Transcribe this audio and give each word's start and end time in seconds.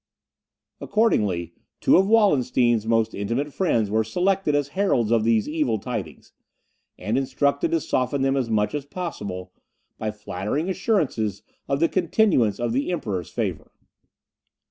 Accordingly, 0.79 1.53
two 1.79 1.95
of 1.95 2.07
Wallenstein's 2.07 2.87
most 2.87 3.13
intimate 3.13 3.53
friends 3.53 3.91
were 3.91 4.03
selected 4.03 4.55
as 4.55 4.69
heralds 4.69 5.11
of 5.11 5.23
these 5.23 5.47
evil 5.47 5.77
tidings, 5.77 6.33
and 6.97 7.19
instructed 7.19 7.69
to 7.69 7.79
soften 7.79 8.23
them 8.23 8.35
as 8.35 8.49
much 8.49 8.73
as 8.73 8.85
possible, 8.87 9.53
by 9.99 10.09
flattering 10.09 10.69
assurances 10.71 11.43
of 11.67 11.79
the 11.79 11.87
continuance 11.87 12.59
of 12.59 12.73
the 12.73 12.91
Emperor's 12.91 13.29
favour. 13.29 13.71